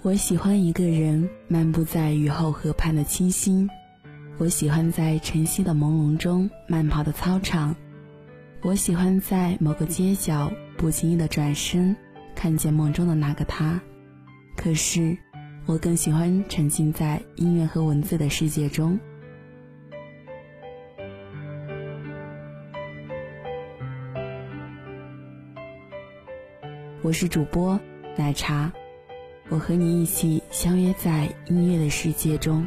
[0.00, 3.68] 我喜欢一个人漫步在雨后河畔的清新，
[4.38, 7.74] 我喜欢在晨曦的朦胧中慢跑的操场，
[8.62, 11.96] 我喜欢在某个街角不经意的转身，
[12.36, 13.80] 看见梦中的那个他。
[14.56, 15.18] 可是，
[15.66, 18.98] 我更喜欢沉浸在音乐和文字的世界中。
[27.02, 27.78] 我是主播
[28.16, 28.72] 奶茶。
[29.50, 32.66] 我和你一起相约在音乐的世界中。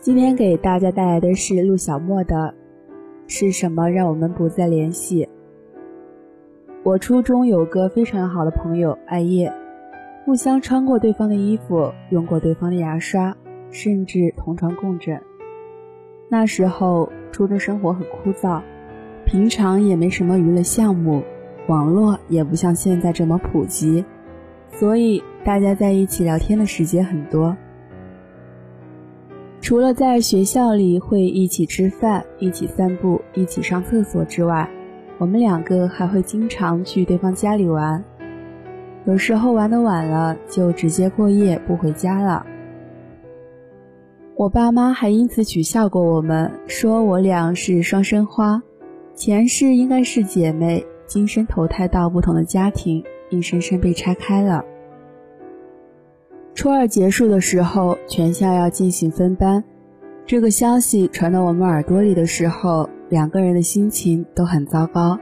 [0.00, 2.61] 今天给大家带来的是陆小莫的。
[3.26, 5.28] 是什么让我们不再联系？
[6.82, 9.52] 我初中有个非常好的朋友艾叶，
[10.24, 13.36] 互相穿过对方的衣服，用过对方的牙刷，
[13.70, 15.20] 甚至同床共枕。
[16.28, 18.60] 那时候初中生活很枯燥，
[19.24, 21.22] 平常也没什么娱乐项目，
[21.68, 24.04] 网络也不像现在这么普及，
[24.72, 27.56] 所以大家在一起聊天的时间很多。
[29.62, 34.68] 除了在学校里会一起吃饭、一起散步、一起上厕所之外，
[35.18, 38.02] 我们两个还会经常去对方家里玩。
[39.06, 42.44] 有时候玩的晚了，就直接过夜不回家了。
[44.34, 48.60] 我爸妈还因此取笑过我们，说我俩是双生花，
[49.14, 54.64] 前世应该是姐妹，今生投胎到不同的家庭，硬生生被拆开了。
[56.54, 59.64] 初二结束的时候，全校要进行分班。
[60.26, 65.18] 这个消息传到我们耳朵里的时候，两个人的心情都很糟糕。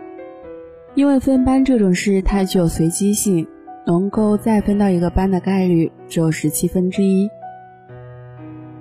[0.94, 3.46] 因为分班这种事太具有随机性，
[3.86, 7.30] 能够再分到一个班的概率只有十七分之一。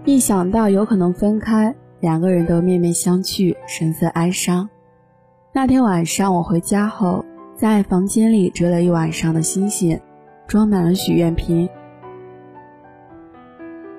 [0.06, 4.68] 一想到有可能分开，两个人都面面相觑，神色哀伤。
[5.54, 7.24] 那天晚上我回家后，
[7.56, 10.00] 在房间里折了一晚上的星星，
[10.48, 11.70] 装满了许愿瓶。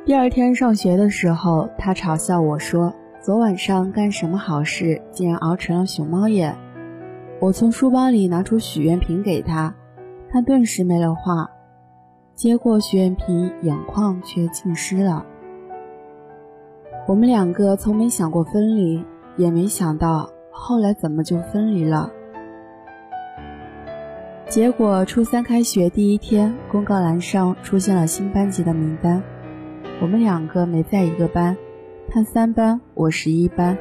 [0.07, 6.57] 第二天上学的时候，他嘲笑我说：“昨晚上干什么好事，竟然熬成了熊猫眼？”
[7.39, 9.75] 我从书包里拿出许愿瓶给他，
[10.31, 11.51] 他顿时没了话，
[12.35, 15.25] 接过许愿瓶，眼眶却浸湿了。
[17.07, 19.05] 我们两个从没想过分离，
[19.37, 22.11] 也没想到后来怎么就分离了。
[24.49, 29.23] 结果初三开学第一天，公告栏上出现了新班级的名单。
[30.01, 31.59] 我们两个没在一个班，
[32.09, 33.77] 他三班，我十一班。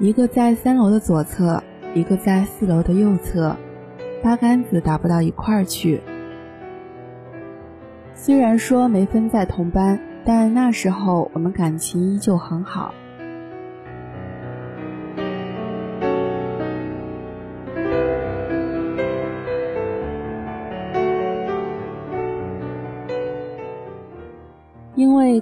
[0.00, 1.62] 一个在三楼的左侧，
[1.94, 3.54] 一个在四楼的右侧，
[4.22, 6.00] 八竿子打不到一块儿去。
[8.14, 12.94] 虽然说没分在同班，但那时候我们感情依旧很好。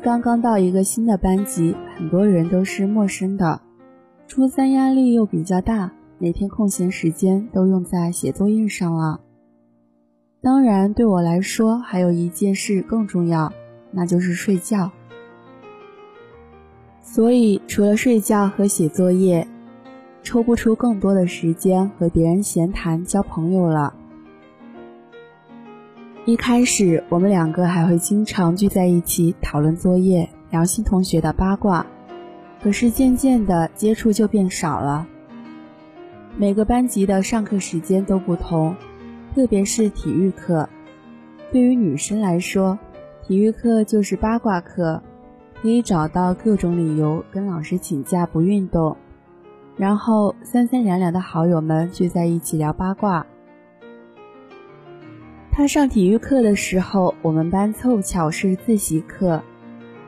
[0.02, 3.60] 刚刚到一个新的班级，很多人都是陌生的。
[4.26, 9.20] 初三压力又比较大，每天空闲时间都用在写作业上了。
[10.40, 13.52] 当然，对我来说还有一件事更重要，
[13.92, 14.90] 那就是睡觉。
[17.00, 19.46] 所以，除了睡觉和写作业，
[20.24, 23.94] 抽不出更多的时间和别人闲谈、交朋友了。
[26.24, 31.84] 一开始，我们两个还会经常聚在一起讨论作业、聊新同学的八卦。
[32.62, 35.04] 可是渐渐的，接触就变少了。
[36.36, 38.76] 每个班级的上课时间都不同，
[39.34, 40.68] 特别是体育课。
[41.50, 42.78] 对于女生来说，
[43.26, 45.02] 体育课就是八卦课，
[45.60, 48.96] 可以找到各种理由跟老师请假不运动，
[49.76, 53.26] 然后三三两两的好友们聚在一起聊八卦。
[55.62, 59.40] 他上体育课的时候，我们班凑巧是自习课。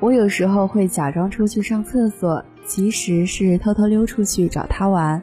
[0.01, 5.23] 我有时候会假装出去上厕所，其实是偷偷溜出去找他玩。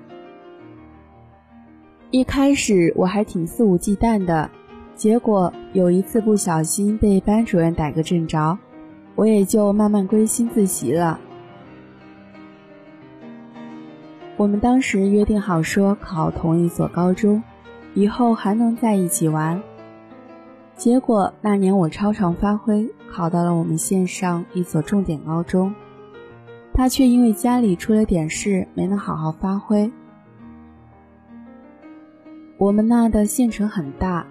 [2.11, 4.49] 一开始我还挺肆无忌惮的，
[4.95, 8.57] 结果有一次不小心被班主任逮个正着，
[9.15, 11.19] 我也就慢慢归心自习了。
[14.37, 17.43] 我们当时约定好说考同一所高中，
[17.95, 19.61] 以后还能在一起玩。
[20.81, 25.75] 结果那年我超常发挥，考到了我们县上一所重点高中。
[26.73, 29.91] 他却因为家里出了点事，没能好好发挥。
[32.57, 34.25] 我们那的县城很大，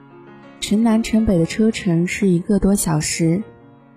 [0.58, 3.44] 城南城北的车程是一个多小时，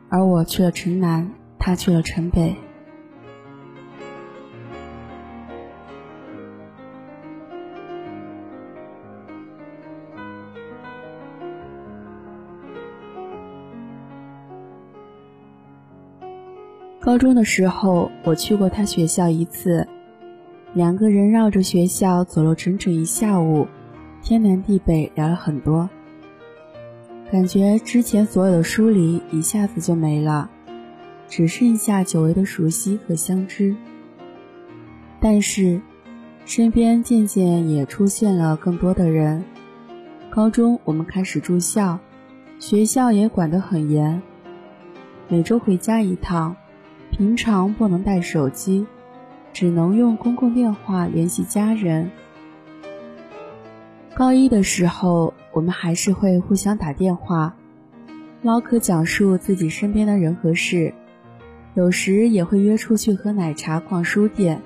[0.08, 2.56] 而我去了城南，他去了城北。
[17.04, 19.86] 高中的时候，我去过他学校一次，
[20.74, 23.68] 两个人绕着学校走了整整一下午，
[24.22, 25.90] 天南地北聊了很多，
[27.30, 30.50] 感觉之前所有的疏离一下子就没了，
[31.28, 33.76] 只剩下久违的熟悉和相知。
[35.20, 35.82] 但是，
[36.46, 39.44] 身边渐渐也出现了更多的人。
[40.30, 42.00] 高中我们开始住校，
[42.60, 44.22] 学校也管得很严，
[45.28, 46.56] 每周回家一趟。
[47.16, 48.88] 平常不能带手机，
[49.54, 52.10] 只能用公共电话联系家人。
[54.16, 57.56] 高一的时候，我们还是会互相打电话，
[58.42, 60.92] 唠嗑讲述自己身边的人和事，
[61.76, 64.60] 有时也会约出去喝奶茶、逛书店。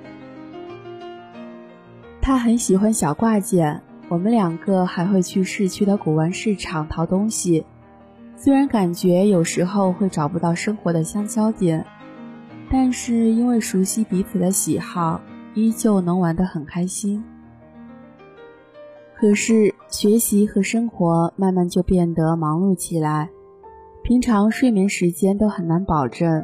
[2.21, 7.65] 他很喜欢小挂件，我们两个还会去市区的古玩市场淘东西，
[8.37, 11.85] 虽然感觉有时候会找不到生活的相交点。
[12.69, 15.21] 但是因为熟悉彼此的喜好，
[15.53, 17.23] 依旧能玩得很开心。
[19.15, 23.29] 可是学习和生活慢慢就变得忙碌起来，
[24.03, 26.43] 平常睡眠时间都很难保证，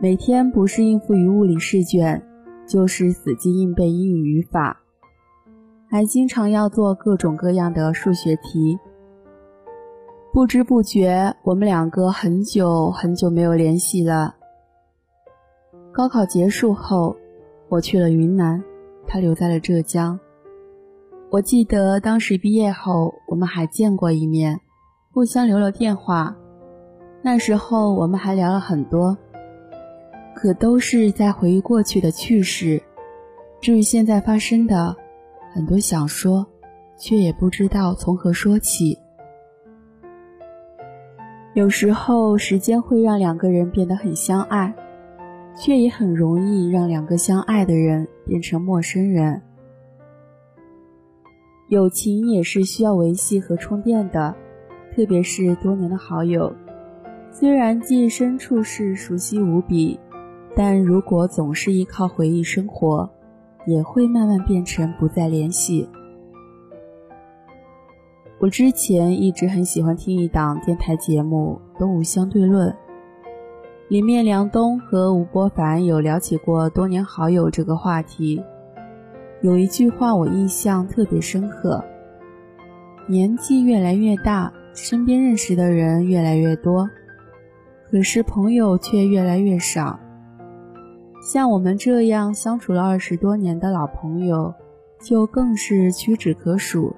[0.00, 2.22] 每天不是应付于物理试卷，
[2.66, 4.80] 就是死记硬背英语语法，
[5.88, 8.78] 还经常要做各种各样的数学题。
[10.32, 14.35] 不知不觉，我们两个很久很久没有联系了。
[15.96, 17.16] 高考结束后，
[17.70, 18.62] 我去了云南，
[19.06, 20.20] 他留在了浙江。
[21.30, 24.60] 我记得当时毕业后，我们还见过一面，
[25.14, 26.36] 互相留了电话。
[27.22, 29.16] 那时候我们还聊了很多，
[30.34, 32.82] 可都是在回忆过去的趣事。
[33.62, 34.94] 至于现在发生的，
[35.54, 36.46] 很多想说，
[36.98, 38.98] 却也不知道从何说起。
[41.54, 44.74] 有时候，时间会让两个人变得很相爱。
[45.56, 49.40] 却也很容易让两个相爱的人变成陌生人。
[51.68, 54.34] 友情也是需要维系和充电的，
[54.94, 56.54] 特别是多年的好友，
[57.32, 59.98] 虽然记忆深处是熟悉无比，
[60.54, 63.10] 但如果总是依靠回忆生活，
[63.66, 65.88] 也会慢慢变成不再联系。
[68.38, 72.70] 我之前一直很喜欢听一档电台节目《东吴相对论》。
[73.88, 78.42] 里面梁冬和吴伯凡有聊起过多年好友这个话题，
[79.42, 81.84] 有一句话我印象特别深刻：
[83.06, 86.90] 年纪越来越大，身边认识的人越来越多，
[87.88, 90.00] 可是朋友却越来越少。
[91.22, 94.52] 像我们这样相处了二十多年的老朋友，
[95.00, 96.96] 就更是屈指可数。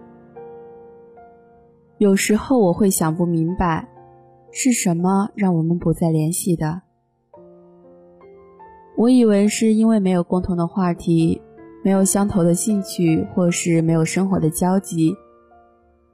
[1.98, 3.86] 有时候我会想不明白。
[4.50, 6.82] 是什么让我们不再联系的？
[8.96, 11.40] 我以为是因为没有共同的话题，
[11.84, 15.14] 没有相投的兴趣，或是没有生活的交集。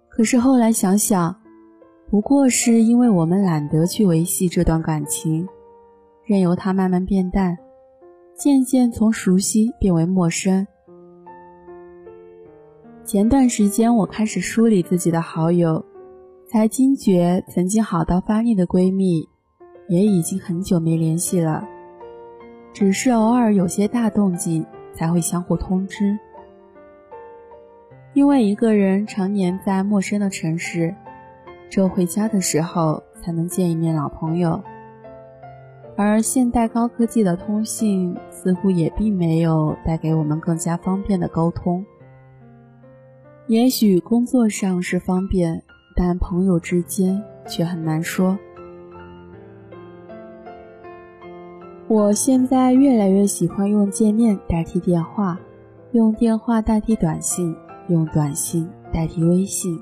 [0.09, 1.35] 可是后来想想，
[2.11, 5.49] 不过是因为我们懒得去维系这段感情，
[6.25, 7.57] 任由它慢慢变淡，
[8.37, 10.67] 渐渐从熟悉变为陌生。
[13.05, 15.85] 前段时间，我开始梳理自己的好友。
[16.47, 19.29] 才惊觉，曾经好到发腻的闺蜜，
[19.89, 21.67] 也已经很久没联系了。
[22.73, 26.19] 只是偶尔有些大动静，才会相互通知。
[28.13, 30.95] 因为一个人常年在陌生的城市，
[31.71, 34.63] 只有回家的时候才能见一面老朋友。
[35.97, 41.85] 而现代高科技的通信，似乎也并没有带给我们更加方便的沟通。
[43.47, 45.63] 也许工作上是方便。
[45.95, 48.37] 但朋友之间却很难说。
[51.87, 55.39] 我现在越来越喜欢用见面代替电话，
[55.93, 57.55] 用电话代替短信，
[57.89, 59.79] 用短信代替微信。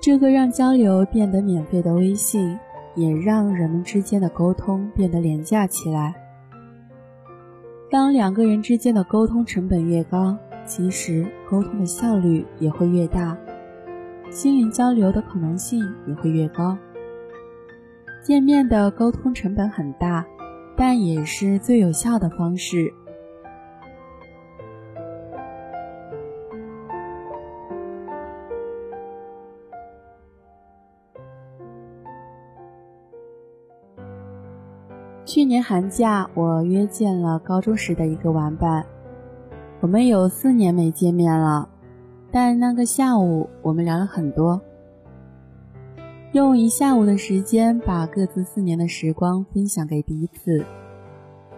[0.00, 2.58] 这个让交流变得免费的微信，
[2.94, 6.14] 也让人们之间的沟通变得廉价起来。
[7.90, 13.36] 当两个人之间的沟通成本越高，其实沟通的效率也会越大。
[14.34, 16.76] 心灵交流的可能性也会越高。
[18.20, 20.26] 见面的沟通成本很大，
[20.76, 22.92] 但也是最有效的方式。
[35.24, 38.84] 去年寒假，我约见了高中时的一个玩伴，
[39.80, 41.68] 我们有四年没见面了，
[42.34, 44.60] 但那个下午我们聊了很多，
[46.32, 50.66] 用一下午的时间把各自四年的时光分享给彼此，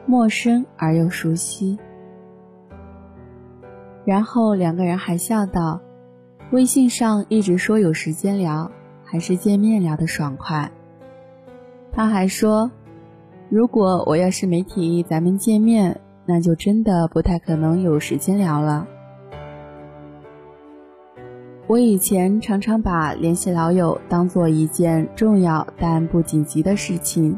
[0.04, 1.78] 陌生而又熟悉。
[4.04, 5.80] 然后两个人还笑道
[6.52, 8.70] ：“微信上一直说有时间聊，
[9.02, 10.70] 还是见面聊的爽快。”
[11.90, 12.70] 他还说。
[13.48, 18.86] 如果我要是没提议咱们见面，那就真的不太可能有时间聊了。
[21.68, 27.36] 我以前常常把联系老友当做一件重要但不紧急的事情，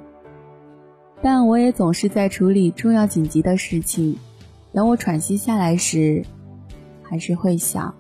[1.22, 4.16] 但我也总是在处理重要紧急的事情。
[4.72, 6.22] 等我喘息下来时，
[7.02, 7.94] 还是会想，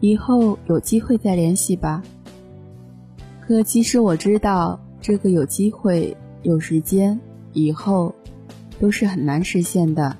[0.00, 2.02] 以后有机会再联系吧。
[3.40, 6.16] 可其实我知道，这个有机会。
[6.42, 7.20] 有时间
[7.52, 8.12] 以后，
[8.80, 10.16] 都是很难实现的。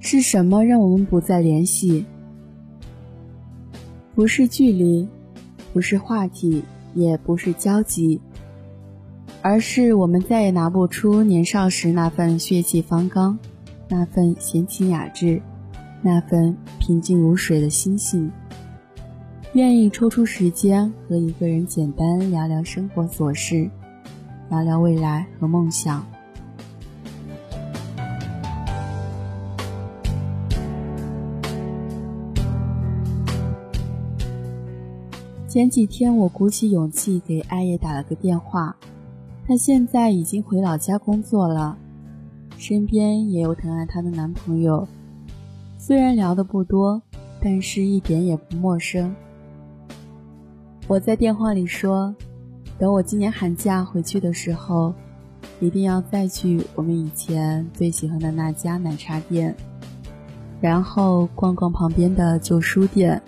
[0.00, 2.04] 是什么让我们不再联系？
[4.18, 5.06] 不是距离，
[5.72, 8.20] 不是话题，也不是交集，
[9.42, 13.38] 而是我们再也拿不出年少时那份血气方刚，
[13.88, 15.40] 那份闲情雅致，
[16.02, 18.28] 那份平静如水的心性。
[19.52, 23.70] 愿意抽出时间和一个人简单聊聊生活琐事。
[24.50, 26.04] 聊聊未来和梦想。
[35.58, 38.76] 前几天我鼓起勇气给艾叶打了个电话，
[39.44, 41.76] 她现在已经回老家工作了，
[42.56, 44.86] 身边也有疼爱她的男朋友。
[45.76, 47.02] 虽然聊的不多，
[47.42, 49.12] 但是一点也不陌生。
[50.86, 52.14] 我在电话里说。
[52.78, 54.94] 等我今年寒假回去的时候，
[55.58, 59.52] 一定要再去我们以前最喜欢的那家奶茶店，
[60.60, 63.20] 然后逛逛旁边的旧书店。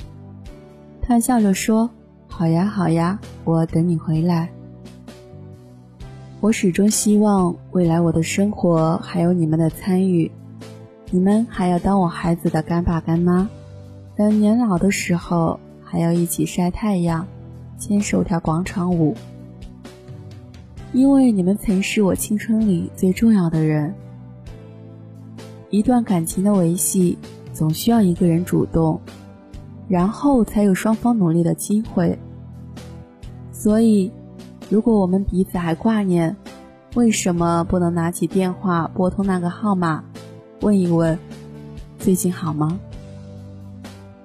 [1.02, 1.90] 他笑着说
[2.40, 4.48] ：“好呀，好呀，我等你回来。”
[6.40, 10.32] 我始终希望未来我的生活还有你们的参与，
[11.10, 13.46] 你们还要当我孩子的干爸干妈，
[14.16, 17.26] 等年老的时候还要一起晒太阳，
[17.76, 19.14] 牵手跳广场舞。
[20.94, 23.94] 因为你们曾是我青春里最重要的人。
[25.68, 27.18] 一段感情的维系，
[27.52, 28.98] 总需要一个人主动，
[29.88, 32.18] 然后才有双方努力的机会。
[33.62, 34.10] 所以，
[34.70, 36.34] 如果我们彼此还挂念，
[36.94, 40.02] 为什么不能拿起电话拨通那个号码，
[40.62, 41.18] 问一问
[41.98, 42.80] 最近好吗？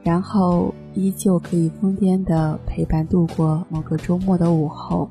[0.03, 5.09] 然后依旧可以疯癫的陪伴度过某个周末的午后。